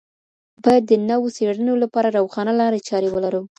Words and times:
باید 0.63 0.83
د 0.87 0.93
نوو 1.09 1.27
څیړنو 1.37 1.73
لپاره 1.83 2.13
روښانه 2.17 2.53
لاري 2.61 2.79
چاري 2.89 3.09
ولرو. 3.11 3.41